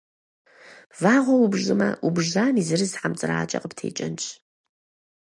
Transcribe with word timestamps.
Вагъуэ 1.01 1.37
убжмэ, 1.45 1.89
убжам 2.07 2.53
и 2.61 2.63
зырыз 2.67 2.93
хьэмцӏыракӏэ 2.99 3.57
къыптекӏэнщ. 3.61 4.25